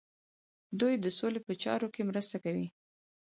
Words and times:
دوی 0.79 0.93
د 0.99 1.05
سولې 1.17 1.39
په 1.47 1.53
چارو 1.63 1.87
کې 1.93 2.07
مرسته 2.09 2.37
کوي. 2.43 2.67